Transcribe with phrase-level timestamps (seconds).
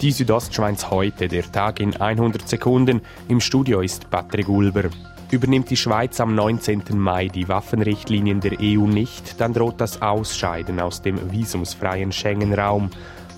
[0.00, 3.00] Die Südostschweiz heute, der Tag in 100 Sekunden.
[3.26, 4.90] Im Studio ist Patrick Ulber.
[5.32, 6.84] Übernimmt die Schweiz am 19.
[6.94, 12.90] Mai die Waffenrichtlinien der EU nicht, dann droht das Ausscheiden aus dem visumsfreien Schengen-Raum.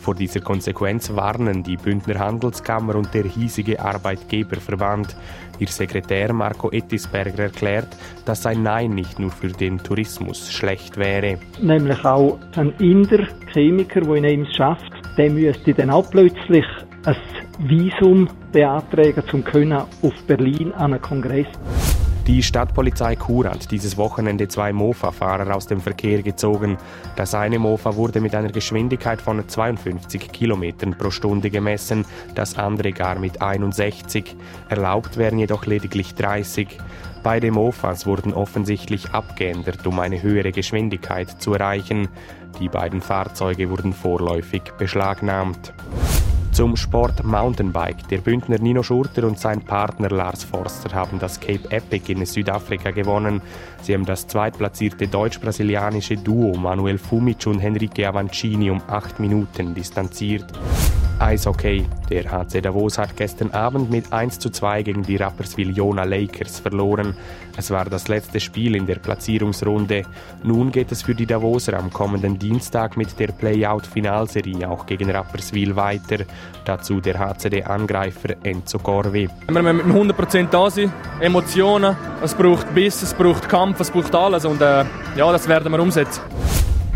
[0.02, 5.16] Vor dieser Konsequenz warnen die Bündner Handelskammer und der hiesige Arbeitgeberverband.
[5.58, 7.88] Ihr Sekretär Marco Ettisberger erklärt,
[8.26, 11.38] dass ein Nein nicht nur für den Tourismus schlecht wäre.
[11.60, 16.64] Nämlich auch ein Inder, Chemiker, der in Ems schafft, der müsste dann auch plötzlich
[17.04, 17.16] ein
[17.58, 21.46] Visum beantragen, um auf Berlin an einen Kongress.
[22.26, 26.78] Die Stadtpolizei Chur hat dieses Wochenende zwei Mofa-Fahrer aus dem Verkehr gezogen.
[27.16, 32.92] Das eine Mofa wurde mit einer Geschwindigkeit von 52 km pro Stunde gemessen, das andere
[32.92, 34.36] gar mit 61.
[34.68, 36.78] Erlaubt wären jedoch lediglich 30.
[37.22, 42.08] Beide Mofas wurden offensichtlich abgeändert, um eine höhere Geschwindigkeit zu erreichen.
[42.58, 45.74] Die beiden Fahrzeuge wurden vorläufig beschlagnahmt.
[46.52, 48.08] Zum Sport Mountainbike.
[48.08, 52.90] Der Bündner Nino Schurter und sein Partner Lars Forster haben das Cape Epic in Südafrika
[52.90, 53.40] gewonnen.
[53.82, 60.46] Sie haben das zweitplatzierte deutsch-brasilianische Duo Manuel Fumic und Henrique Avancini um acht Minuten distanziert.
[61.20, 61.86] Eishockey.
[62.08, 66.60] Der HC Davos hat gestern Abend mit 1 zu 2 gegen die Rapperswil Jona Lakers
[66.60, 67.14] verloren.
[67.56, 70.02] Es war das letzte Spiel in der Platzierungsrunde.
[70.42, 75.76] Nun geht es für die Davoser am kommenden Dienstag mit der Playout-Finalserie auch gegen Rapperswil
[75.76, 76.24] weiter.
[76.64, 79.28] Dazu der HCD-Angreifer Enzo Corvi.
[79.48, 84.14] Wir müssen mit 100% da sein, Emotionen, es braucht Biss, es braucht Kampf, es braucht
[84.14, 84.84] alles und äh,
[85.16, 86.22] ja, das werden wir umsetzen.